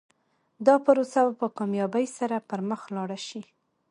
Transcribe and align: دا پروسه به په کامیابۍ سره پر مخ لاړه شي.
دا 0.65 0.75
پروسه 0.85 1.19
به 1.25 1.33
په 1.41 1.47
کامیابۍ 1.57 2.05
سره 2.17 2.37
پر 2.49 2.59
مخ 2.69 2.81
لاړه 2.95 3.19
شي. 3.27 3.41